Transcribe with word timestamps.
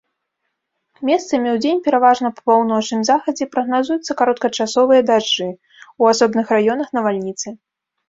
Месцамі, 1.09 1.47
удзень 1.57 1.81
пераважна 1.89 2.31
па 2.39 2.45
паўночным 2.51 3.01
захадзе 3.11 3.49
прагназуюцца 3.53 4.11
кароткачасовыя 4.25 5.01
дажджы, 5.13 5.49
у 5.55 6.03
асобных 6.17 6.45
раёнах 6.59 6.87
навальніцы. 7.01 7.59